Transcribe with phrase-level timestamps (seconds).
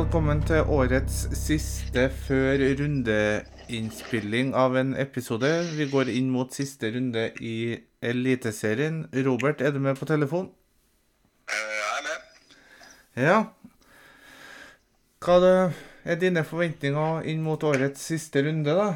[0.00, 5.50] Velkommen til årets siste før rundeinnspilling av en episode.
[5.76, 9.02] Vi går inn mot siste runde i Eliteserien.
[9.26, 10.48] Robert, er du med på telefon?
[11.52, 12.56] Eh, Jeg er med.
[13.26, 13.36] Ja.
[15.20, 18.94] Hva er er dine forventninger inn mot årets siste runde, da?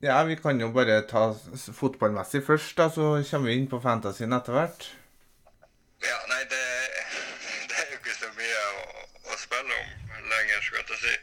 [0.00, 1.32] Ja, vi kan jo bare ta
[1.74, 4.84] fotballmessig først, da, så kommer vi inn på fantasyen etter hvert.
[6.06, 6.60] Ja, nei, det,
[7.70, 8.84] det er jo ikke så mye å,
[9.26, 11.16] å spille om lenger, skulle jeg til å si.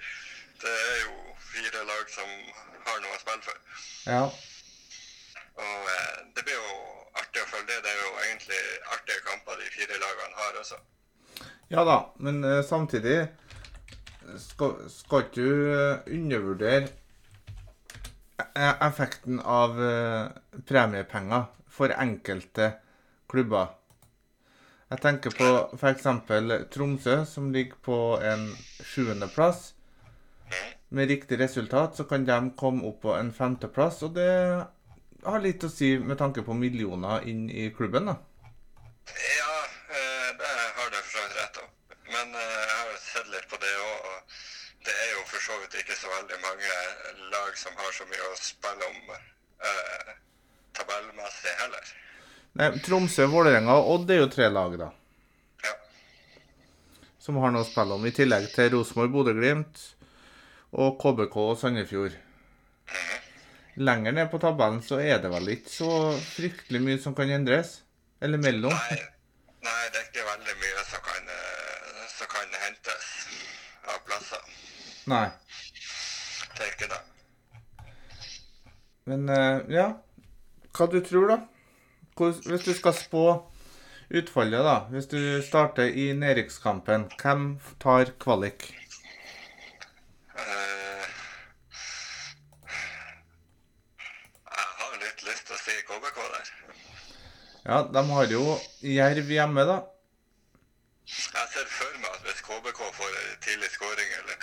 [0.65, 2.33] Det er jo fire lag som
[2.89, 3.79] har noe å spille for.
[4.09, 4.19] Ja.
[5.55, 6.75] Og eh, det blir jo
[7.23, 7.79] artig å følge det.
[7.87, 8.61] Det er jo egentlig
[8.97, 10.81] artige kamper de fire lagene har også.
[11.71, 13.17] Ja da, men eh, samtidig
[14.51, 16.91] skal, skal ikke du eh, undervurdere
[18.81, 20.27] effekten av eh,
[20.67, 22.71] premiepenger for enkelte
[23.31, 23.73] klubber.
[24.89, 26.05] Jeg tenker på f.eks.
[26.71, 28.51] Tromsø, som ligger på en
[28.85, 29.73] sjuendeplass.
[30.89, 34.29] Med riktig resultat så kan de komme opp på en femteplass, og det
[35.25, 38.11] har litt å si med tanke på millioner inn i klubben.
[38.11, 38.15] da.
[39.39, 39.57] Ja,
[39.89, 41.69] eh, det har du for så vidt rett om.
[42.13, 44.39] Men eh, jeg har jo sett litt på det òg, og
[44.85, 48.27] det er jo for så vidt ikke så veldig mange lag som har så mye
[48.31, 50.13] å spille om eh,
[50.73, 51.91] tabellmessig heller.
[52.57, 54.89] Nei, Tromsø, Vålerenga og Odd er jo tre lag, da.
[55.65, 55.73] Ja.
[57.19, 59.83] som har noe å spille om, i tillegg til Rosenborg, Bodø-Glimt
[60.73, 62.17] og KBK og Sandefjord.
[63.75, 65.93] Lenger ned på tabellen så er det vel ikke så
[66.23, 67.81] fryktelig mye som kan endres?
[68.23, 68.73] Eller mellom?
[68.73, 69.01] Nei,
[69.67, 73.09] nei, det er ikke veldig mye som kan, eh, som kan hentes
[73.93, 74.53] av plasser.
[75.11, 75.27] Nei.
[76.55, 77.01] Det er ikke det.
[79.05, 79.89] Men eh, ja,
[80.73, 81.35] hva du tror da?
[82.17, 83.25] Hvis du skal spå
[84.09, 84.77] utfallet, da.
[84.89, 87.43] Hvis du starter i nedrykkskampen, hvem
[87.83, 88.65] tar kvalik?
[90.33, 91.05] Eh,
[94.49, 96.53] jeg har litt lyst til å si KBK der.
[97.65, 98.43] Ja, de har jo
[98.95, 99.77] Jerv hjemme, da.
[101.05, 103.69] Jeg ser for meg at hvis KBK får en tidlig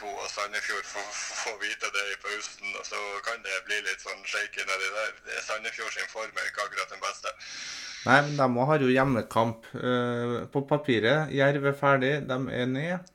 [0.03, 4.03] skåring to, og Sandefjord får, vite det i pausen, og så kan det bli litt
[4.03, 5.13] sånn shaky nedi der.
[5.37, 7.33] Er Sandefjord sin form er ikke akkurat den beste.
[8.07, 9.67] Nei, men de har jo hjemmekamp.
[9.75, 13.12] Eh, på papiret, Jerv er ferdig, de er ned.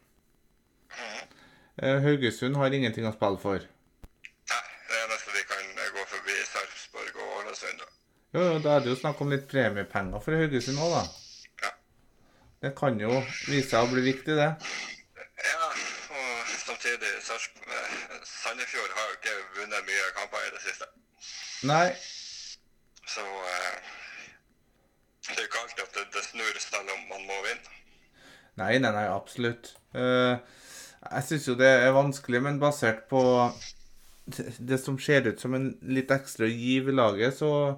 [1.78, 3.60] Eh, Haugesund har ingenting å spille for.
[3.60, 7.84] Nei, det eneste de kan gå forbi Sarpsborg og Ålesund.
[7.84, 7.92] da.
[8.34, 11.04] Jo, jo, da er det jo snakk om litt premiepenger for Haugesund òg, da.
[11.66, 11.74] Ja.
[12.64, 13.12] Det kan jo
[13.52, 14.54] vise seg å bli viktig, det.
[17.38, 20.88] Eh, Sandefjord har jo ikke vunnet mye kamper i det siste.
[21.70, 21.90] Nei,
[23.08, 23.76] Så eh,
[25.28, 27.76] det er jo ikke alltid at det, det snur selv om man må vinne.
[28.58, 29.76] nei, nei, nei absolutt.
[29.94, 30.38] Uh,
[31.12, 33.22] jeg syns jo det er vanskelig, men basert på
[34.28, 37.78] det som ser ut som en litt ekstra giv i laget, så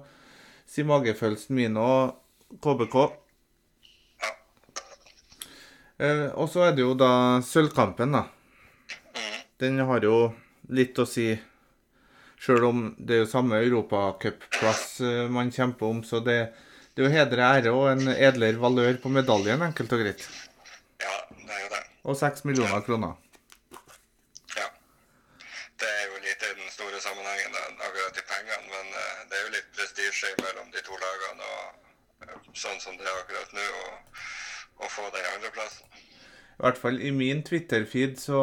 [0.70, 2.16] sier magefølelsen min og
[2.64, 2.96] KBK.
[4.24, 4.34] Ja.
[6.00, 7.12] Uh, og så er det jo da
[7.44, 8.26] sølvkampen, da.
[9.60, 10.30] Den har jo
[10.72, 11.34] litt å si.
[12.40, 16.36] Sjøl om det er jo samme europacupplass eh, man kjemper om, så det,
[16.96, 20.24] det er jo heder og ære og en edlere valør på medaljen, enkelt og greit.
[21.04, 21.12] ja,
[21.42, 21.82] det er jo det.
[22.08, 23.20] Og seks millioner kroner.
[24.56, 24.70] Ja.
[25.76, 29.46] Det er jo litt i den store sammenhengen, akkurat i pengene, men eh, det er
[29.46, 33.72] jo litt prestisje mellom de to lagene, og eh, sånn som det er akkurat nå,
[34.80, 35.84] å få den andreplassen.
[36.00, 38.40] I hvert fall i min Twitter-feed så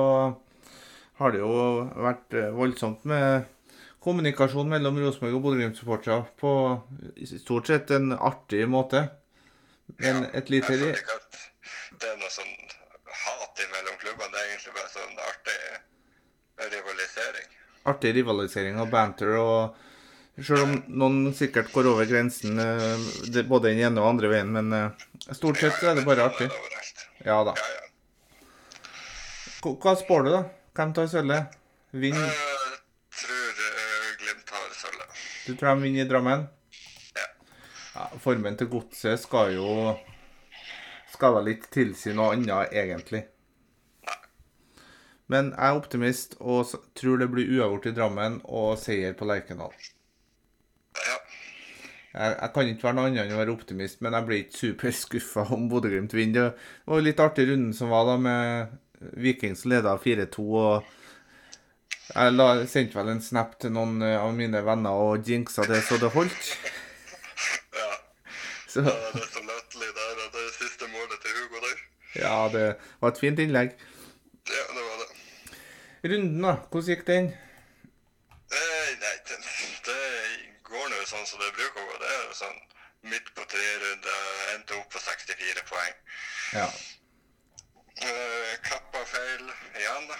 [1.18, 1.52] har det jo
[1.98, 3.48] vært eh, voldsomt med
[4.04, 6.52] kommunikasjon mellom Rosenborg og Bodø-Glimt-supportere på
[7.42, 9.08] stort sett en artig måte.
[9.98, 11.42] Men Ja, et lite Jeg ikke at
[11.98, 12.54] det er noe sånn
[13.24, 15.60] hat mellom klubbene, det er egentlig bare sånn artig
[16.76, 17.50] rivalisering.
[17.88, 19.84] artig rivalisering og banter og
[20.38, 24.68] Selv om noen sikkert går over grensen eh, både den ene og andre veien, men
[24.70, 26.46] eh, stort sett er det bare artig.
[27.26, 27.56] Ja da.
[29.66, 30.44] Hva spår du, da?
[30.78, 31.56] Hvem tar sølvet?
[31.98, 32.14] Vinn?
[32.14, 32.34] Jeg
[33.18, 35.24] tror eh, Glimt tar sølvet.
[35.48, 36.44] Du tror de vinner i Drammen?
[37.18, 37.26] Ja.
[37.96, 39.96] Ja, formen til godset skal jo
[41.16, 43.24] Skal vel ikke tilsi noe annet, egentlig.
[45.28, 49.74] Men jeg er optimist og tror det blir uavgjort i Drammen og seier på Lerkendal.
[50.94, 51.18] Ja.
[52.14, 54.62] Jeg, jeg kan ikke være noe annet enn å være optimist, men jeg blir ikke
[54.62, 56.54] superskuffa om Bodø-Glimt vinner.
[56.54, 60.40] Det var litt artig runden som var da, med Viking som leda 4-2.
[60.42, 60.84] og
[62.16, 65.84] Jeg la, sendte vel en snap til noen eh, av mine venner og jinxa det
[65.88, 66.52] så det holdt.
[68.68, 70.24] Så Ja, det er så latterlig der.
[70.26, 71.78] og Det siste målet til Hugo der.
[72.22, 72.66] ja, det
[73.02, 73.76] var et fint innlegg.
[74.48, 75.10] Ja, det var det.
[76.12, 76.54] Runden, da.
[76.72, 77.30] Hvordan gikk den?
[78.58, 79.38] Eh, nei, det,
[79.88, 80.02] det
[80.70, 81.98] går nå sånn som det bruker å gå.
[82.04, 82.60] Det er jo sånn
[83.12, 84.22] midt på tre runder.
[84.56, 85.98] Endte opp på 64 poeng.
[86.56, 86.68] Ja.
[87.98, 89.44] Eh, kappa feil
[89.82, 90.12] igjen.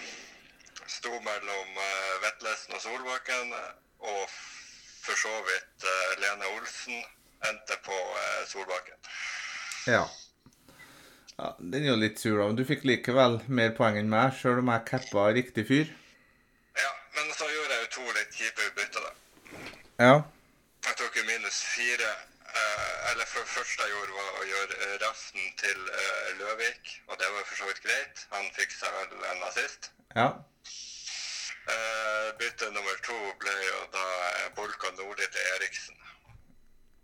[0.88, 2.14] Sto mellom uh,
[2.78, 3.52] Vetlesen Solbakken.
[3.52, 4.28] eh, Og
[5.02, 7.04] for så vidt eh, Lene Olsen
[7.48, 8.94] endte på eh, Solbakken.
[9.86, 10.06] ja.
[11.38, 12.46] Ja, Den er jo litt sur, da.
[12.48, 15.92] Men du fikk likevel mer poeng enn meg, sjøl om jeg cappa riktig fyr.
[16.74, 19.12] Ja, men så gjorde jeg jo to litt kjipe bytter, da.
[20.02, 20.16] Ja.
[20.88, 22.10] Jeg tok jo minus fire.
[23.12, 25.78] eller for første jeg gjorde, var å gjøre resten til
[26.40, 26.90] Løvik.
[27.06, 28.26] Og det var for så vidt greit.
[28.34, 29.90] Han fikk seg vel en nazist.
[30.16, 30.28] Ja.
[31.68, 34.04] Eh, bytte nummer to ble jo da
[34.56, 35.96] Bolkan Bolka Nordli til Eriksen.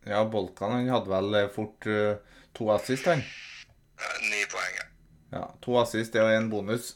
[0.06, 2.16] Ja, Bolkan han hadde vel eh, fort uh,
[2.56, 3.24] to assist, han.
[4.00, 4.82] Eh, ni poeng.
[5.32, 6.94] Ja, To assist er en bonus.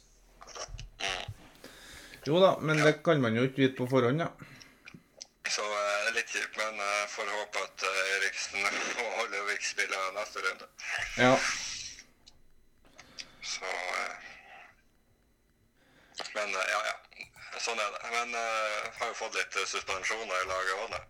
[2.27, 4.29] Jo da, men det kan man jo ikke vite på forhånd, ja.
[5.49, 8.69] Så uh, litt kjipt, men jeg får håpe at uh, Eriksen
[9.05, 10.69] og Hollevik spiller neste runde.
[11.17, 11.35] Ja.
[13.49, 14.17] Så eh,
[16.35, 16.97] Men eh, ja, ja.
[17.57, 18.01] Sånn er det.
[18.13, 21.01] Men uh, har jo fått litt eh, suspensjoner i laget òg, da.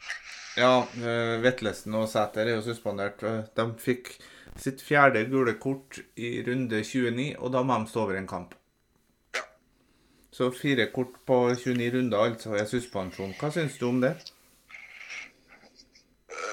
[0.59, 3.23] Ja, eh, Vetlesen og Sæter er jo suspendert.
[3.55, 4.15] De fikk
[4.59, 8.57] sitt fjerde gule kort i runde 29, og da må de stå over en kamp.
[9.37, 9.45] Ja.
[10.35, 13.37] Så fire kort på 29 runder altså er suspensjon.
[13.39, 14.17] Hva syns du om det?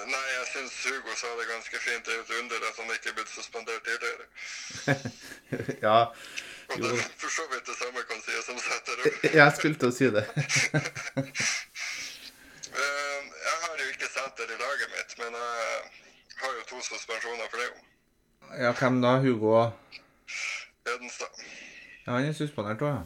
[0.06, 2.06] Nei, jeg syns Hugo sa det ganske fint.
[2.06, 4.26] Det er et under at han ikke er blitt suspendert tidligere.
[5.88, 5.98] ja,
[6.76, 9.20] Og det er for så vidt det samme kan sies om Sæterud.
[9.40, 10.26] Jeg skulle til å si det.
[12.76, 17.48] Eh, Jeg har jo ikke Sæter i laget mitt, men jeg har jo to suspensjoner
[17.52, 17.78] for det jo.
[18.64, 19.12] Ja, hvem da?
[19.24, 19.52] Hugo?
[20.88, 21.40] Hedenstad.
[22.08, 23.04] Ja, han er suspendert òg, ja.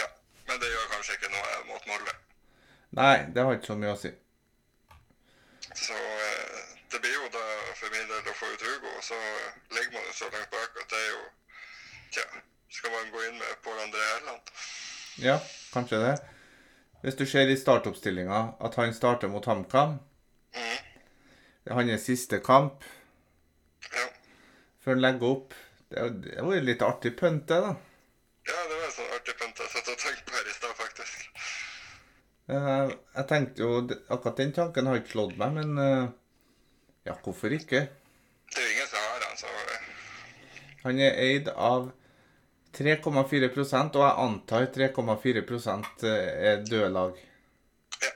[0.00, 0.06] Ja.
[0.48, 2.14] Men det gjør kanskje ikke noe mot Molde.
[3.00, 4.10] Nei, det har ikke så mye å si.
[5.84, 7.44] Så eh, det blir jo da
[7.82, 9.18] for min del å få ut Hugo, så
[9.76, 11.20] ligger man jo så langt bak at det er jo
[12.16, 12.24] Tja,
[12.70, 14.52] skal man gå inn med Pål André Erland?
[15.20, 15.38] Ja,
[15.72, 16.14] kanskje det.
[17.02, 19.98] Hvis du ser i startoppstillinga at han starter mot HamKam
[20.54, 20.78] Mhm.
[21.64, 22.84] Det er hans siste kamp
[23.92, 24.06] Ja.
[24.84, 25.54] før han legger opp.
[25.90, 27.74] Det var jo litt artig pønt, det, da.
[28.46, 30.74] ja, det var en sånn artig pynt jeg satt og tenkte på her i stad,
[30.76, 31.30] faktisk.
[32.50, 36.08] Eh, Jeg tenkte jo Akkurat den tanken har ikke slått meg, men eh,
[37.06, 37.88] ja, hvorfor ikke?
[38.54, 39.46] Det er ingen som har han, så
[40.84, 41.92] Han er eid av
[42.76, 45.42] 3,4 og jeg antar 3,4
[46.50, 47.12] er døde lag.
[48.02, 48.10] ja.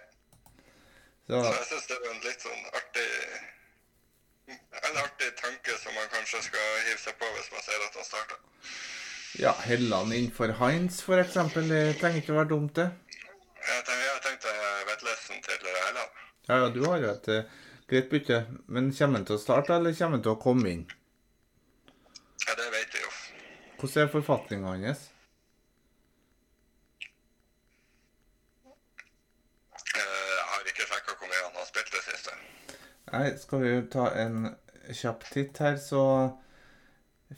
[1.26, 3.10] Så Så jeg syns det er en litt sånn artig
[4.84, 8.04] En artig tanke som man kanskje skal hive seg på hvis man ser at han
[8.04, 8.36] starter.
[9.38, 12.88] ja, Helland innenfor Heinz, eksempel, det trenger ikke å være dumt, det.
[13.64, 14.52] Jeg tenkte, jeg tenkte
[14.90, 16.10] Vetlesen til Helland.
[16.48, 17.44] Ja, ja, du har jo et eh,
[17.88, 18.42] greit bytte.
[18.66, 20.84] Men kommer han til å starte, eller kommer han til å komme inn?
[22.44, 23.12] Ja, det vet vi jo.
[23.78, 25.10] Hvordan er forfatninga hans?
[29.96, 30.00] Eh,
[30.38, 32.36] Jeg har ikke sjekka hvor mye han har spilt det siste.
[33.12, 34.38] Nei, skal vi ta en
[34.94, 36.02] kjapp titt her, så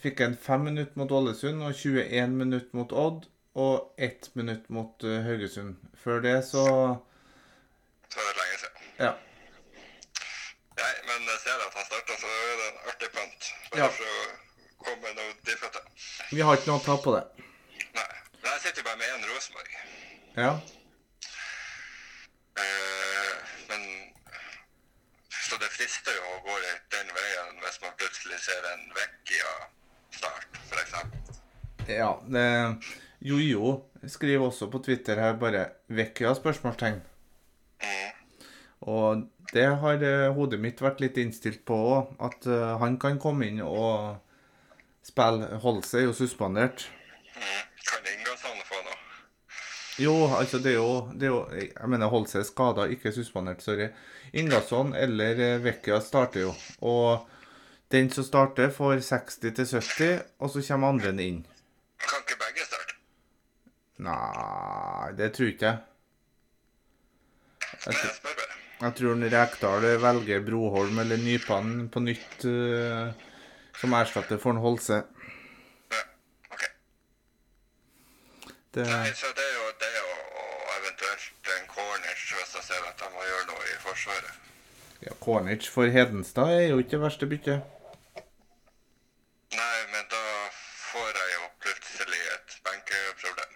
[0.01, 3.27] fikk en 5 minutter mot Ålesund og 21 minutter mot Odd
[3.57, 5.77] og 1 minutt mot eh, Haugesund.
[5.97, 6.63] Før det så
[8.13, 8.91] Så er det lenge siden.
[9.05, 9.13] Ja.
[10.77, 13.49] Nei, men jeg ser at han starta, så er det en artig punt.
[13.71, 13.87] Bare Ja.
[13.87, 15.81] for å komme med noe diffete.
[16.31, 17.23] Vi har ikke noe å ta på det.
[17.95, 18.07] Nei.
[18.43, 19.75] Jeg sitter bare med én Rosenborg.
[20.35, 20.51] Ja.
[22.57, 23.33] Uh,
[23.69, 23.85] men
[25.47, 30.59] Så det frister jo å gå litt den veien hvis man plutselig ser en Vecchia-start,
[30.67, 30.95] f.eks.
[31.87, 32.47] Ja, det
[33.23, 33.71] jo,
[34.03, 36.99] skriver også på Twitter her bare 'Vekkia?' spørsmålstegn.
[37.81, 38.11] Mm.
[38.81, 43.19] Og det har eh, hodet mitt vært litt innstilt på òg, at eh, han kan
[43.19, 44.19] komme inn og
[45.07, 45.49] spille.
[45.63, 46.87] Holse er jo suspendert.
[47.35, 47.63] Mm.
[47.87, 48.99] Kan Ingasson få noe?
[50.03, 53.63] Jo, altså det er jo, det er jo Jeg mener Holse er skada, ikke suspendert,
[53.65, 53.89] sorry.
[54.33, 56.53] Ingasson eller eh, Vecchia starter jo.
[56.81, 57.27] Og
[57.91, 61.43] den som starter, får 60 til 70, og så kommer andre inn.
[62.03, 62.97] Kan ikke begge starte?
[64.03, 65.83] Nei, det tror ikke jeg.
[67.87, 68.47] Jeg bare.
[68.77, 73.15] Jeg tror Rekdal velger Broholm eller Nypan på nytt eh,
[73.81, 74.97] som erstatter for en Holse.
[75.93, 76.01] Ja,
[76.53, 76.63] OK.
[78.73, 82.87] Det, Nei, så det er jo det og, og eventuelt en corner hvis jeg ser
[82.89, 84.43] at de må gjøre noe i forsvaret.
[85.05, 87.61] Ja, Cornic for Hedenstad er jo ikke det verste byttet.
[89.53, 90.23] Nei, men da
[90.91, 93.53] får jeg jo plutselig et benkeproblem.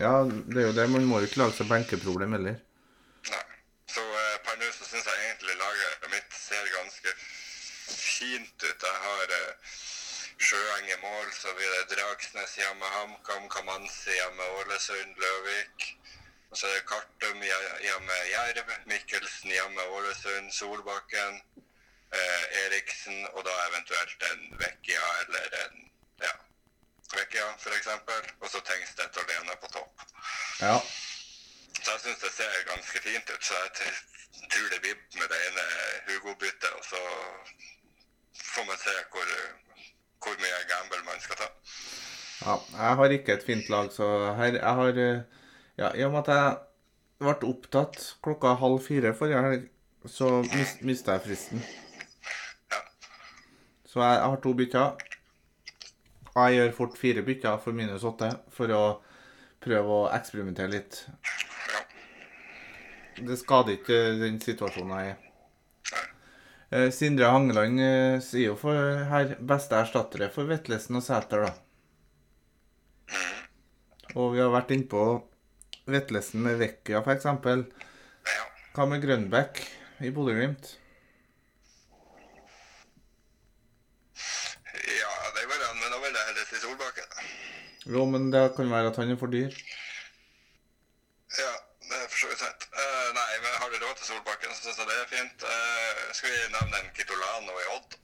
[0.00, 0.86] Ja, det er jo det.
[0.90, 2.58] Man må jo ikke lage seg benkeproblem heller.
[3.30, 3.44] Nei.
[3.90, 8.84] Så eh, per nå så syns jeg egentlig laget mitt ser ganske fint ut.
[8.90, 9.78] Jeg har eh,
[10.40, 15.88] Sjøeng i mål, så blir det Dragsnes hjemme, HamKam, Kamanzi hjemme, Ålesund, Løvik.
[16.50, 21.40] Og så er det Kartum hje- hjemme, Jerv, Mikkelsen hjemme, Ålesund, Solbakken,
[22.18, 25.76] eh, Eriksen, og da eventuelt en Vecchia eller en
[26.26, 26.34] ja,
[27.16, 27.46] Vecchia
[27.78, 28.22] eksempel.
[28.40, 29.94] Og så Tengstedt alene på topp.
[30.60, 30.76] Ja.
[31.82, 33.44] Så jeg syns det ser ganske fint ut.
[33.48, 33.70] Så jeg
[34.52, 35.66] tror det blir med det ene
[36.08, 36.72] Hugo-byttet.
[36.78, 37.02] Og så
[38.54, 39.28] får man se hvor,
[40.22, 41.48] hvor mye gamble man skal ta.
[42.46, 42.56] ja.
[42.76, 44.06] Jeg har ikke et fint lag, så
[44.38, 45.22] her Jeg har eh,
[45.78, 46.56] Ja, i og med at jeg
[47.20, 49.68] ble opptatt klokka halv fire forrige helg,
[50.08, 51.62] så mis, mista jeg fristen.
[53.90, 55.00] Så jeg, har to bytter.
[56.30, 58.84] Jeg gjør fort fire bytter for minus åtte for å
[59.60, 61.02] prøve å eksperimentere litt.
[63.20, 65.26] Det skader ikke den situasjonen jeg er i.
[66.70, 71.50] Eh, Sindre Hangeland eh, sier jo for her beste erstattere for Vetlesen og Sæter, da.
[74.14, 75.02] Og vi har vært innpå
[75.90, 77.26] Vetlesen med Vecchia, f.eks.
[78.70, 79.60] Hva med Grønbæk
[80.00, 80.78] i Bodø-Glimt?
[85.00, 87.08] Ja, det går an, men da vil jeg heller si Solbakken.
[87.94, 89.52] Jo, men det kan være at han er for dyr.
[91.40, 91.52] Ja,
[91.88, 92.66] det er for så vidt sant.
[92.80, 95.44] Uh, nei, men har du råd til Solbakken, så syns jeg det er fint.
[95.44, 97.98] Uh, skal vi nevne en Kitolano i Odd?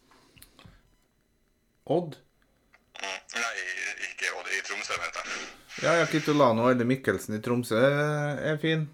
[1.97, 2.19] Odd?
[3.01, 3.19] Mm.
[3.41, 3.55] Nei,
[4.11, 5.49] ikke Odd, i Tromsø, mente jeg.
[5.85, 8.87] Ja, ja, Kitolano eller Mikkelsen i Tromsø er fin.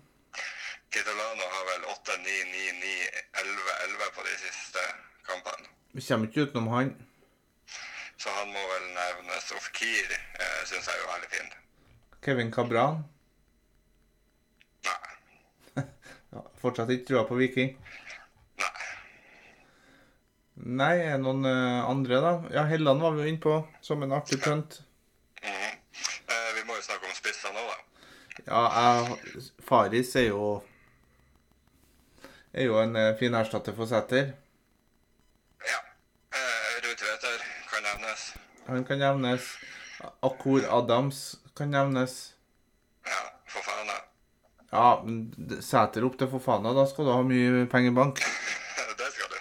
[0.92, 2.96] Kitolano har vel 8, 9, 9, 9,
[3.44, 4.82] 11, 11 på de siste
[5.28, 5.70] kampene.
[6.02, 6.88] Vi kommer ikke utenom han.
[8.18, 9.44] Så han må vel nevnes.
[9.54, 11.52] Og Fikir eh, syns jeg er jo veldig fin.
[12.26, 13.04] Kevin Cabran.
[14.88, 15.84] Nei.
[16.32, 17.76] Ja, fortsatt ikke trua på Viking.
[18.58, 18.72] Nei.
[20.82, 22.34] Nei, er det noen eh, andre, da?
[22.56, 23.54] Ja, Helland var vi jo inne på,
[23.84, 24.80] som en artig pønt.
[25.44, 25.72] Mhm.
[26.26, 28.10] eh, vi må jo snakke om spissene òg, da.
[28.48, 30.46] Ja, jeg, Faris er jo
[32.52, 34.32] Er jo en eh, fin erstatter for Sæter.
[35.68, 35.78] Ja.
[36.34, 38.24] Eh, Ruud Tveter kan nevnes.
[38.72, 39.44] Han kan nevnes.
[40.20, 42.34] Akur Adams kan nevnes.
[43.04, 43.86] Ja, for faen.
[43.86, 43.98] da.
[44.72, 48.22] Ja, Sæter opp til Fofana, da skal du ha mye penger i bank.
[49.00, 49.38] det skal du.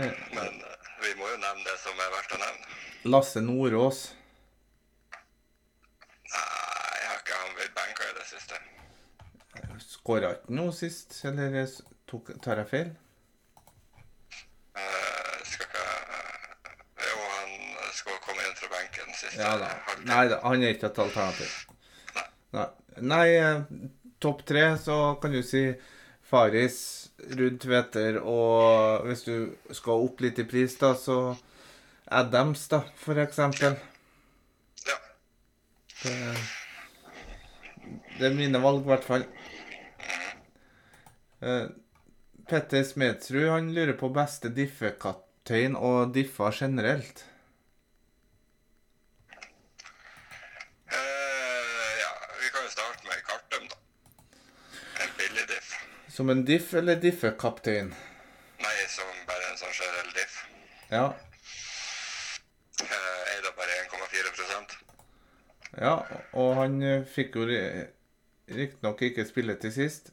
[0.00, 2.78] Men eh, vi må jo nevne det som er verdt å nevne.
[3.14, 4.02] Lasse Nordås.
[6.26, 6.42] Nei,
[6.98, 8.58] jeg har ikke han blitt banka i det siste.
[9.86, 11.70] Skåra ikke noe sist, eller
[12.10, 12.94] tok, tar jeg feil?
[14.76, 15.86] Eh, skal ikke
[17.06, 17.54] Jo, han
[17.94, 19.70] skal komme inn fra benken siste Ja da.
[20.08, 21.52] Nei da, han er ikke et alternativ.
[22.56, 22.66] Nei,
[23.04, 23.64] Nei eh,
[24.22, 25.66] topp tre, så kan du si
[26.26, 26.78] Faris,
[27.36, 29.34] Ruud Tveter og hvis du
[29.76, 31.36] skal opp litt i pris, da, så
[32.06, 33.76] Adams, da, for eksempel.
[34.86, 34.96] Ja.
[36.02, 36.14] Det,
[38.18, 39.26] det er mine valg, i hvert fall.
[41.42, 41.68] Uh,
[42.48, 47.24] Petter Smedsrud han lurer på beste diffekaptein og diffa generelt.
[50.94, 53.76] Eh, ja, vi kan jo starte med Kartum, da.
[55.02, 55.74] En billig diff.
[56.16, 57.90] Som en diff eller diffe-kaptein?
[58.64, 60.36] Nei, som bare en sånn generell diff.
[60.88, 61.02] Ja.
[62.86, 64.76] Eh, Eida bare 1,4%
[65.82, 65.92] Ja,
[66.40, 67.86] og han eh, fikk jo ri-
[68.56, 70.12] riktignok ikke spille til sist.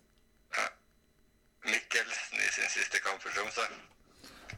[1.63, 3.63] Mikkelsen i sin siste kamp for Tromsø.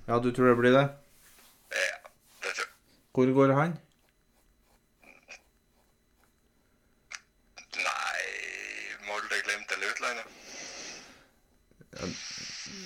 [0.08, 0.86] Ja, du tror det blir det?
[1.76, 1.98] Ja,
[2.42, 2.74] det tror jeg.
[3.20, 3.78] Hvor går han?
[7.76, 8.24] Nei,
[9.06, 10.34] Molde, Glimt eller utlandet?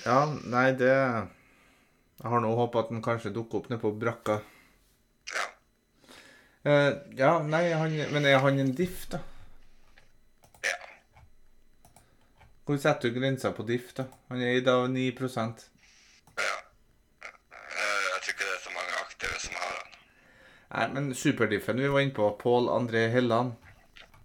[0.04, 4.38] Ja, nei, det Jeg har nå håpa at han kanskje dukker opp nede på brakka.
[5.32, 5.44] Ja.
[6.70, 9.20] Eh, ja, nei, han, men er han en diff, da?
[10.64, 10.76] ja.
[12.68, 14.04] Hvor setter du grensa på diff, da?
[14.28, 15.64] Han er i dag 9%
[16.36, 16.56] ja.
[17.16, 19.96] Eh, jeg tror ikke det er så mange aktive som har han.
[20.70, 23.56] Nei, men superdiffen vi var inne på, Pål André Helland.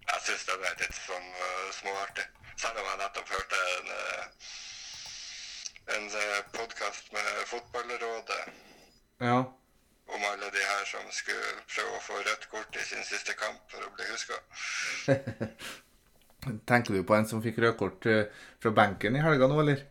[0.06, 2.26] Jeg syns det ble litt sånn uh, småartig.
[2.60, 4.46] Selv om jeg nettopp hørte en, uh,
[5.96, 8.38] en uh, podkast med Fotballrådet
[9.26, 9.40] Ja.
[10.06, 13.60] om alle de her som skulle prøve å få rødt kort i sin siste kamp
[13.72, 14.40] for å bli huska.
[16.70, 19.82] Tenker du på en som fikk rødkort kort fra benken i helga nå, eller?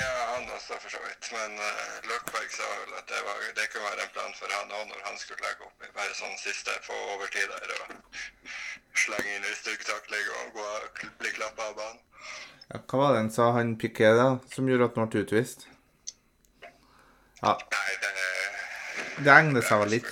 [0.00, 1.28] Ja, han også, for så vidt.
[1.32, 4.74] Men uh, Løkberg sa vel at det, var, det kunne være en plan for han
[4.78, 5.86] òg når han skulle legge opp.
[5.98, 7.94] Bare sånn siste på overtid der og
[9.04, 10.66] slenge inn ei styggtakling og gå,
[11.20, 12.02] bli klappa av banen.
[12.72, 15.68] Ja, hva var det han sa, han Piquet, da, som gjorde at han ble utvist?
[17.44, 18.12] Ja, Nei, det
[19.22, 20.10] det egner seg vel litt.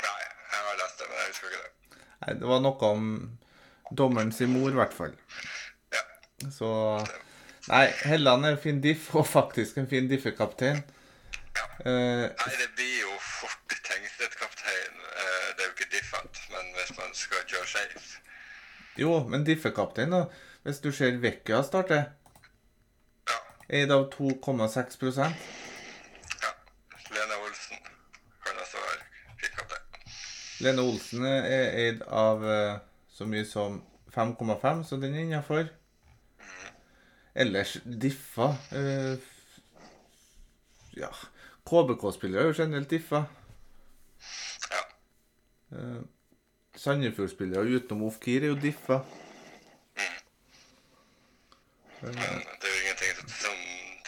[0.00, 0.20] Nei,
[0.52, 1.98] jeg har lest det, men jeg husker ikke det.
[2.24, 3.10] Nei, det var noe om
[4.02, 5.14] dommeren sin mor, i hvert fall.
[5.94, 6.02] Ja.
[6.50, 6.70] Så
[7.68, 10.80] Nei, Helland er en fin diff, og faktisk en fin diffekaptein.
[11.84, 14.96] Eh, Nei, det blir jo fort Tengstedt-kaptein.
[15.10, 18.06] Eh, Det er jo ikke diffent, men hvis man skal kjøre safe
[19.00, 20.24] jo, men diffekaptein, da.
[20.66, 22.00] Hvis du ser Vecchia starte,
[23.30, 23.36] Ja.
[23.70, 24.98] eid av 2,6
[26.42, 26.50] ja.
[27.14, 27.78] Lene Olsen
[28.44, 29.04] kan også være
[29.40, 29.84] fikk-kaptein.
[30.60, 33.80] Lene Olsen er eid av eh, så mye som
[34.14, 35.68] 5,5, så den er innafor.
[37.34, 39.16] Ellers diffa eh,
[40.98, 41.10] Ja.
[41.70, 43.22] KBK-spillere er jo generelt diffa.
[44.72, 44.82] Ja.
[45.78, 46.00] Eh,
[46.76, 49.00] Sandefjord-spillere utenom Ofkir er jo diffa.
[52.00, 53.56] Men det er jo ingenting som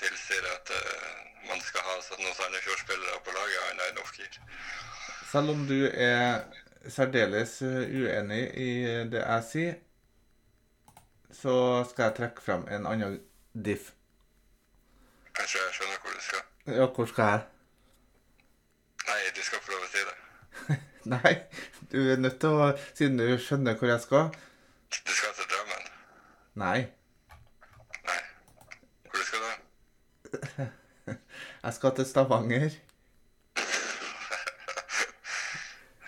[0.00, 1.16] tilsier at eh,
[1.48, 4.40] man skal ha sånn noen Sandefjord-spillere på laget annet enn Ofkir.
[5.32, 6.44] Selv om du er
[6.88, 8.70] særdeles eh, uenig i
[9.08, 9.74] det jeg sier,
[11.32, 11.54] så
[11.90, 13.16] skal jeg trekke frem en annen
[13.52, 13.92] diff.
[15.32, 16.44] Tror jeg skjønner hvor du skal.
[16.76, 17.40] Ja, hvor skal jeg?
[19.08, 20.16] Nei, du skal få lov å si det.
[21.14, 21.32] Nei,
[21.92, 24.28] du er nødt til å Siden du skjønner hvor jeg skal.
[24.92, 25.90] Du skal til Drammen.
[26.62, 26.78] Nei.
[28.06, 28.20] Nei.
[29.08, 29.50] Hvor skal du?
[31.62, 32.72] Jeg skal til Stavanger.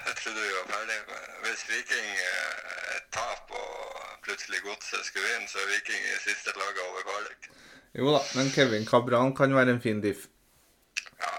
[0.05, 5.47] Jeg trodde vi var ferdig med Hvis Viking eh, tap og plutselig godset skulle inn,
[5.51, 7.51] så er Viking i siste laget over kvalik.
[7.95, 10.27] Jo da, men Kevin Cabran kan være en fin diff.
[11.21, 11.35] Ja.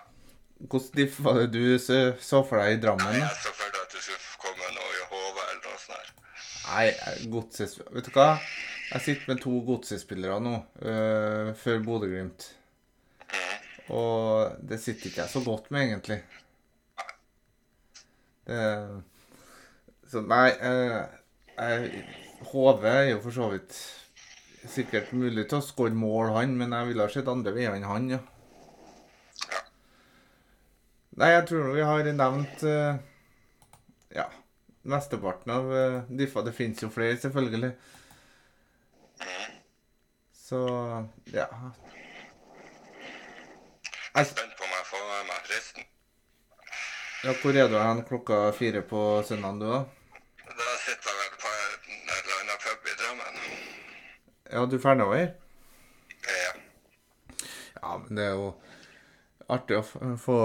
[0.62, 3.12] Hvilken diff var det du så så for deg i Drammen?
[3.12, 6.14] Nei, jeg så for deg at du skulle komme noe i HV eller noe sånt.
[6.14, 6.70] Der.
[6.70, 6.86] Nei,
[7.34, 7.80] godses...
[7.98, 8.30] Vet du hva?
[8.92, 12.48] Jeg sitter med to godsespillere nå, øh, før Bodø-Glimt.
[13.90, 16.22] Og det sitter ikke jeg så godt med, egentlig.
[18.46, 19.04] Det
[20.06, 21.02] Så nei øh,
[21.58, 22.04] jeg,
[22.52, 23.78] HV er jo for så vidt
[24.72, 27.88] sikkert mulig til å skåre mål, han, men jeg ville ha sett andre veier enn
[27.90, 28.22] han, ja.
[29.52, 29.62] Ja.
[31.22, 32.96] Nei, jeg tror vi har nevnt uh,
[34.16, 34.30] ja,
[34.84, 36.44] mesteparten av uh, diffa.
[36.46, 37.74] Det finnes jo flere, selvfølgelig.
[40.46, 40.60] Så
[41.34, 41.48] ja.
[44.16, 45.88] Jeg er spent på om jeg får med meg resten.
[47.26, 49.72] ja hvor er du hen klokka fire på søndag, du?
[50.46, 53.42] Da sitter jeg vel på en eller annen pub i Drammen.
[54.52, 55.18] Ja, du er ferdig over?
[56.26, 56.52] Ja.
[57.82, 58.52] Ja, men det er jo
[59.50, 60.38] artig å få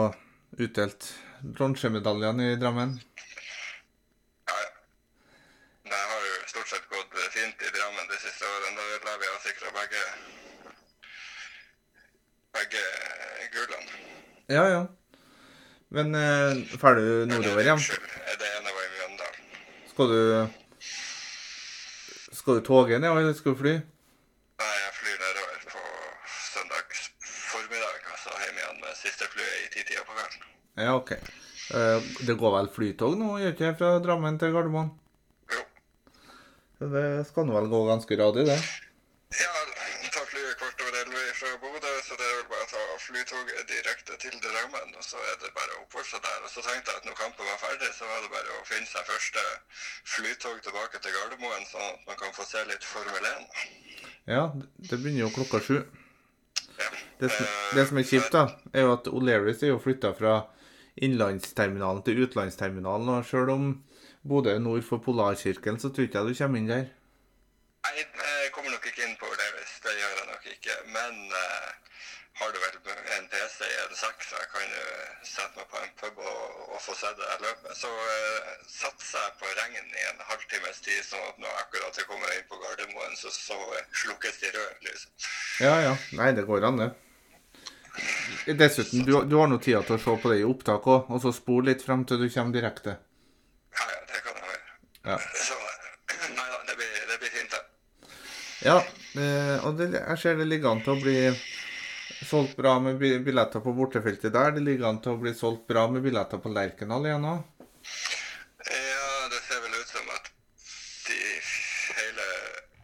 [0.56, 1.08] utdelt
[1.56, 2.94] bronsemedaljene i Drammen.
[4.64, 4.70] ja.
[5.90, 8.88] Det har jo stort sett gått fint i Drammen de siste årene.
[9.04, 10.04] Da vi ha sikra begge
[12.56, 12.86] begge
[13.52, 14.00] gullene.
[14.48, 14.82] Ja, ja.
[15.90, 16.64] Men eh,
[16.96, 17.76] du nordover igjen?
[17.76, 18.10] Unnskyld,
[18.40, 19.46] det ene var i Mjøndalen.
[19.92, 20.20] Skal du
[22.50, 23.72] Skal du toge ned, eller skal du fly?
[24.58, 25.82] Nei, jeg flyr nedover på
[26.50, 26.96] søndag
[27.52, 30.48] formiddag, altså hjem igjen med siste flyet i titida på kvelden.
[30.82, 31.12] Ja, OK.
[31.14, 34.90] Eh, det går vel flytog nå, gjør ikke det, fra Drammen til Gardermoen?
[35.54, 35.62] Jo.
[36.96, 38.58] Det skal nå vel gå ganske radig, det.
[39.38, 39.54] Ja,
[40.10, 43.70] ta flyet kvart over elleve fra Bodø, så det er vel bare å ta flytoget
[43.70, 46.42] direkte til Drammen, og så er det bare å oppholde seg der.
[46.42, 48.90] Og så tenkte jeg at når kampen var ferdig, så var det bare å finne
[48.90, 49.46] seg første
[50.16, 53.46] flytog tilbake til Gardermoen, sånn at man kan få se litt Formel 1.
[54.29, 54.42] Ja,
[54.76, 55.79] det begynner jo klokka sju.
[56.76, 56.88] Ja.
[57.20, 60.46] Det Eh, det som er kjipt, da, er jo at O'Learys er jo flytta fra
[60.96, 63.09] innlandsterminalen til utenlandsterminalen.
[63.09, 63.85] Og sjøl om
[64.22, 66.88] Bodø er nord for Polarkirken, så tror ikke jeg du kommer inn der.
[67.85, 70.76] Nei, jeg kommer nok ikke inn på Levis, det gjør jeg nok ikke.
[70.96, 71.68] Men eh,
[72.40, 72.76] har du vel
[73.16, 74.85] en PC i en sekk, så jeg kan jo
[75.24, 76.42] sette meg på en pub og,
[76.74, 77.76] og få sett det løpet.
[77.76, 78.53] Så eh,
[79.16, 82.59] jeg på regn i en halvtimes tid, sånn at når akkurat jeg kommer inn på
[82.62, 83.59] Gardermoen, så, så
[84.05, 85.31] slukkes de røde lysene.
[85.64, 85.94] Ja, ja.
[86.18, 86.90] Nei, det går an, det.
[88.57, 91.23] Dessuten, du, du har nå tida til å se på det i opptak òg, og
[91.23, 92.96] så spole litt frem til du kommer direkte.
[93.77, 94.77] Ja, ja, det kan jeg gjøre.
[95.11, 95.18] Ja.
[95.37, 95.59] Så
[96.37, 98.12] nei da, det blir, det blir fint, det.
[98.64, 98.79] Ja,
[99.25, 101.18] eh, og det, jeg ser det ligger an til å bli
[102.27, 104.55] solgt bra med billetter på bortefeltet der.
[104.57, 107.44] Det ligger an til å bli solgt bra med billetter på Lerkendal igjen òg.
[108.70, 110.29] Ja, det ser vel ut som at
[111.09, 111.20] de
[111.96, 112.27] hele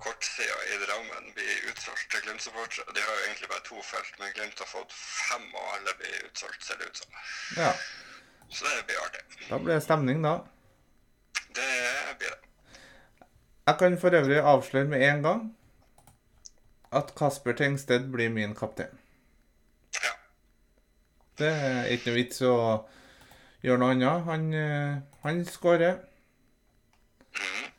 [0.03, 2.95] kortsida i Drammen blir utsolgt til Glimt-supportere.
[2.95, 6.25] de har jo egentlig bare to felt, men Glimt har fått fem, og alle blir
[6.29, 7.09] utsolgt, ser det ut som.
[7.57, 7.73] Ja.
[8.51, 9.23] Så det blir artig.
[9.51, 10.39] Da blir det stemning, da.
[11.55, 12.87] Det blir det.
[13.67, 15.57] Jeg kan for øvrig avsløre med en gang
[16.93, 18.99] at Kasper Tengsted blir min kaptein.
[20.03, 20.13] Ja.
[21.39, 22.53] Det er ikke noe vits å
[23.63, 24.25] gjøre noe annet.
[24.25, 25.99] Han, eh, han skårer
[27.37, 27.73] Mhm.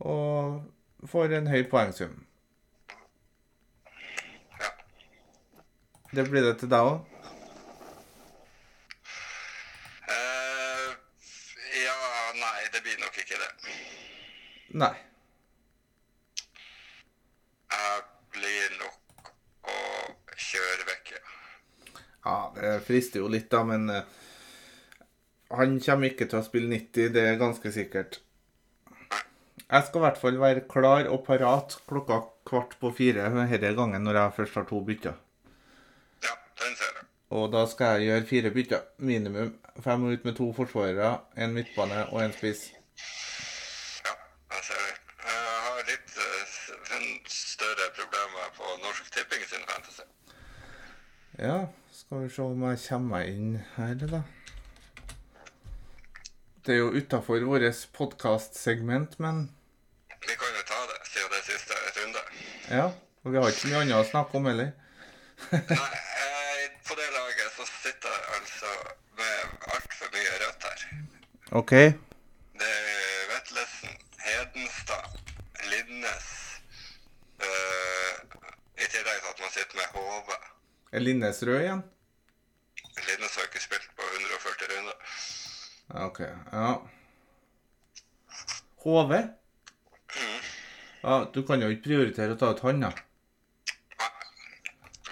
[0.00, 0.64] og
[1.08, 2.27] får en høy poengsum.
[6.10, 7.02] Det blir det til deg òg?
[10.08, 10.90] Uh,
[11.82, 11.98] ja,
[12.38, 13.50] nei, det blir nok ikke det.
[14.84, 14.94] Nei.
[17.74, 19.32] Jeg blir nok
[19.68, 19.76] å
[20.36, 21.22] kjøre vekk, ja.
[22.28, 24.08] Ja, det frister jo litt, da, men eh,
[25.56, 28.20] han kommer ikke til å spille 90, det er ganske sikkert.
[29.68, 34.04] Jeg skal i hvert fall være klar og parat klokka kvart på fire denne gangen
[34.04, 35.16] når jeg først har to bytter.
[36.24, 37.06] Ja, den ser jeg.
[37.30, 39.50] Og da skal jeg gjøre fire bytter, minimum.
[39.84, 42.62] Må ut med to forsvarere, en midtbane og en spiss.
[44.06, 44.14] Ja,
[44.54, 44.94] jeg ser det.
[45.24, 50.06] Jeg har litt eh, større problemer på Norsk Tipping sin fantasy.
[51.38, 51.58] Ja,
[51.92, 54.22] skal vi se om jeg kommer meg inn her, da.
[56.66, 59.44] Det er jo utafor vårt podkastsegment, men
[60.26, 62.24] Vi kan jo ta det, siden det er siste runde.
[62.80, 62.88] ja.
[63.24, 64.68] Og vi har ikke så mye annet å snakke om heller.
[65.52, 68.70] Nei, eh, på det laget så sitter jeg altså
[69.18, 70.84] med altfor mye rødt her.
[71.52, 71.70] OK.
[71.70, 75.06] Det er Vetlesen, Hedenstad,
[75.70, 76.26] Linnes
[77.40, 78.12] uh,
[78.76, 80.36] I tillegg til at man sitter med Hove.
[80.92, 81.82] Er Linnes rød igjen?
[83.08, 84.96] Linnes har ikke spilt på 140 runder.
[86.06, 86.20] OK.
[86.52, 86.70] Ja.
[88.84, 89.12] HV?
[91.02, 92.90] Ja, du kan jo ikke prioritere å ta ut han, da.
[94.00, 94.10] Nei.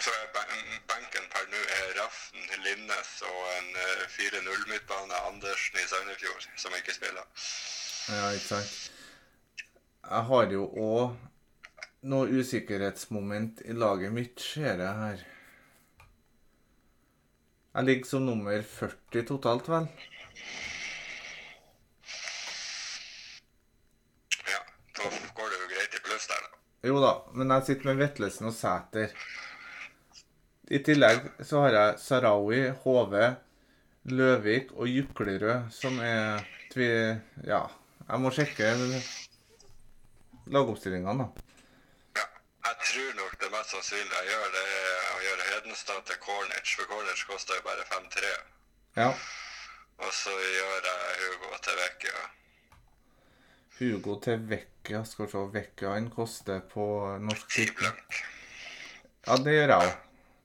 [0.03, 5.87] Så er ben- benken per nå er Raften, Linnes og en eh, 4-0-midtbane, Andersen i
[5.89, 7.25] Sandefjord, som ikke spiller.
[8.11, 8.75] Ja, ikke sant.
[10.07, 15.25] Jeg har jo òg noe usikkerhetsmoment i laget mitt, ser jeg her.
[17.77, 19.89] Jeg ligger som nummer 40 totalt, vel?
[24.47, 24.61] Ja,
[25.01, 26.55] da går det jo greit i pluss der, da.
[26.87, 29.19] Jo da, men jeg sitter med Vetlesen og Sæter.
[30.71, 33.19] I tillegg så har jeg Sarawi, HV,
[34.15, 36.93] Løvik og Juklerød, som er tvi...
[37.51, 37.65] Ja,
[38.07, 38.77] jeg må sjekke
[40.55, 41.43] lagoppstillingene, da.
[42.67, 46.73] Jeg tror nok det mest sannsynlige jeg gjør, det er å gjøre Hedenstad til Cornic,
[46.79, 48.33] for Cornic koster jo bare 5-3.
[48.97, 49.11] Ja.
[50.03, 52.25] Og så gjør jeg Hugo til Vecchia.
[53.79, 55.05] Hugo til Vecchia.
[55.05, 56.87] Skal vi se, Vecchia han koster på
[57.23, 58.19] Norsk Ti blank.
[59.27, 59.95] Ja, det gjør jeg òg.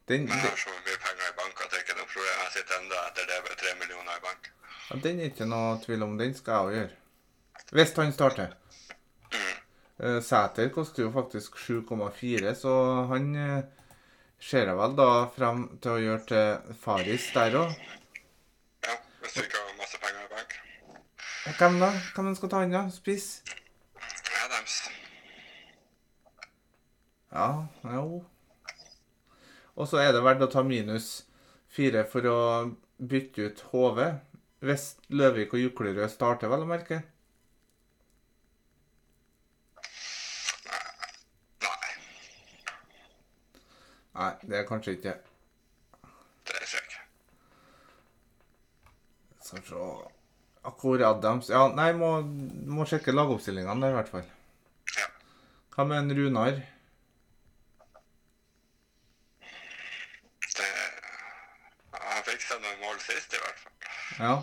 [0.09, 2.39] Den, Men jeg har så mye penger i bank at det ikke er noe problem.
[2.45, 4.49] Jeg sitter enda etter det med 3 millioner i bank.
[4.89, 6.17] ja, den er ikke noe tvil om.
[6.21, 6.97] Den skal jeg òg gjøre.
[7.71, 8.57] Hvis han starter.
[10.01, 12.71] Eh, Sæter koster jo faktisk 7,4, så
[13.11, 13.63] han eh,
[14.41, 17.75] ser jeg vel da frem til å gjøre til Faris der òg.
[18.87, 20.55] Ja, hvis du ikke har masse penger i bank.
[21.59, 21.91] Hvem da?
[22.15, 22.83] Hvem skal ta han, da?
[22.95, 23.27] Spiss?
[24.47, 24.79] Adams.
[27.29, 27.47] Ja,
[27.93, 28.23] jo.
[29.77, 31.11] Og så er det verdt å ta minus
[31.69, 32.41] fire for å
[32.97, 34.05] bytte ut HV.
[34.65, 37.03] Hvis Løvik og Juklerød starter, vel å merke.
[44.21, 45.17] Nei, det er kanskje ikke
[46.47, 46.99] det tror jeg ikke.
[49.41, 49.75] Skal se
[50.63, 52.21] Akkurat Adams Ja, nei, må,
[52.75, 54.27] må sjekke lagoppstillingene der, i hvert fall.
[54.97, 55.05] Ja.
[55.73, 56.55] Hva med en Runar?
[60.51, 60.69] Det,
[61.95, 63.75] han fikk seg noen mål sist, i hvert fall.
[64.19, 64.35] Ja.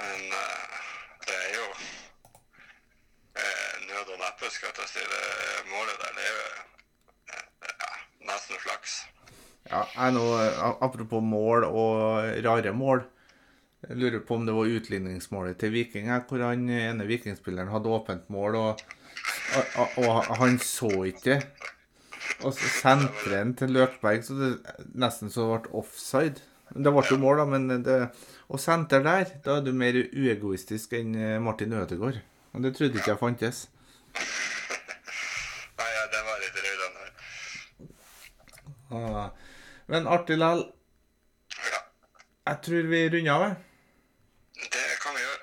[0.00, 0.68] Men uh,
[1.24, 1.80] det er jo uh,
[3.86, 5.02] nød og neppe, skal jeg ta si.
[5.14, 5.24] Det
[5.72, 6.44] målet der, det er jo
[8.34, 8.98] nesten flaks.
[9.70, 10.26] ja jeg nå,
[10.82, 13.04] apropos mål og rare mål.
[13.88, 18.26] Jeg lurer på om det var utligningsmålet til Viking, hvor han ene vikingspilleren hadde åpent
[18.28, 18.82] mål, og,
[19.56, 21.40] og, og, og han så ikke.
[22.44, 24.50] Og så sentrer han til Løkberg, så det
[25.00, 26.44] nesten så det ble offside.
[26.70, 27.96] Det ble jo mål, da, men det,
[28.50, 32.20] å sentre der, da er du mer uegoistisk enn eh, Martin Ødegaard.
[32.54, 33.64] Og det trodde ikke jeg fantes.
[35.80, 37.04] Nei, ja, det var litt røydende.
[37.86, 40.64] Ah, Men artig likevel.
[41.70, 41.80] Ja,
[42.50, 43.56] Jeg tror vi runder av, jeg.
[44.72, 45.42] det kan vi gjøre.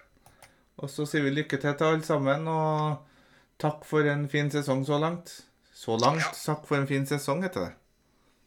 [0.77, 2.97] Og så sier vi lykke til til alle sammen, og
[3.59, 5.31] takk for en fin sesong så langt.
[5.73, 6.21] Så langt.
[6.21, 6.31] Ja.
[6.33, 7.73] Takk for en fin sesong, heter det.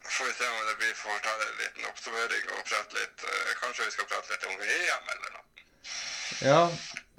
[0.05, 3.51] Får vi se om det blir får ta en liten oppsummering og prate litt eh,
[3.61, 5.45] Kanskje vi skal prate litt om VM eller noe.
[6.41, 6.61] Ja,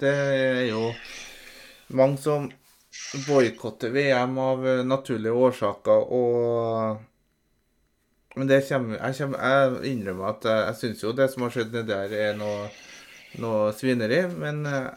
[0.03, 0.83] det er jo
[1.95, 2.49] mange som
[3.27, 6.99] boikotter VM av eh, naturlige årsaker, og
[8.35, 11.53] Men det kommer Jeg, kommer, jeg innrømmer at jeg, jeg syns jo det som har
[11.53, 12.69] skjedd nedi der, er noe,
[13.43, 14.89] noe svineri, men eh,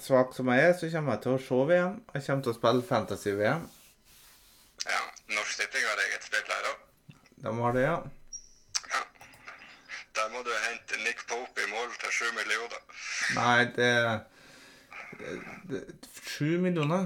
[0.00, 2.00] svak som jeg er, så kommer jeg til å se VM.
[2.14, 3.68] Jeg kommer til å spille Fantasy-VM.
[4.88, 5.02] Ja,
[5.36, 6.78] Norsk Tipping har eget spill her òg.
[7.44, 7.96] De har det, ja.
[8.94, 9.02] Ja.
[10.16, 12.80] Der må du hente Nick Pope i mål til sju millioner.
[13.36, 13.90] Nei, det
[16.32, 17.04] Sju millioner?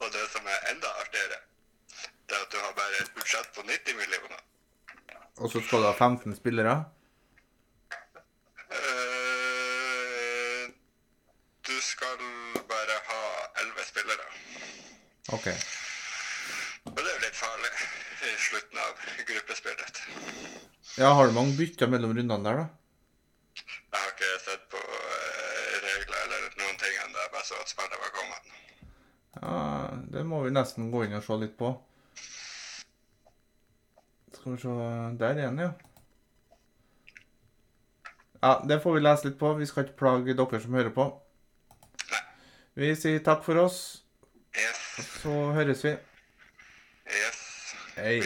[0.00, 1.38] Og det som er enda artigere,
[2.24, 4.40] det er at du har bare et budsjett på 90 millioner.
[5.42, 6.74] Og så skal du ha 15 spillere?
[8.70, 10.68] Uh,
[11.66, 12.20] du skal
[12.70, 13.22] bare ha
[13.64, 14.26] 11 spillere.
[15.34, 15.48] OK.
[16.84, 17.72] Og det er jo litt farlig
[18.28, 18.92] i slutten av
[19.30, 19.94] gruppespillet.
[21.00, 22.66] Ja, har du mange bytter mellom rundene der, da?
[23.64, 27.18] Jeg har ikke sett på eh, regler eller noen ting ennå.
[27.24, 28.54] Jeg bare så at spillet var kommet.
[29.40, 29.58] Ja,
[30.14, 31.72] det må vi nesten gå inn og se litt på.
[34.44, 34.68] Skal vi se
[35.18, 35.70] Der igjen, ja.
[38.42, 39.54] Ja, det får vi lese litt på.
[39.56, 41.06] Vi skal ikke plage dere som hører på.
[42.76, 44.02] Vi sier takk for oss,
[44.52, 44.82] Yes.
[45.22, 45.94] så høres vi.
[47.08, 47.40] Yes.
[47.96, 48.18] Hei.